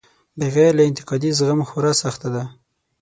بغیر 0.39 0.71
له 0.77 0.83
انتقادي 0.89 1.29
زغم 1.39 1.59
خورا 1.69 1.93
سخته 2.03 2.27
ده. 2.35 2.43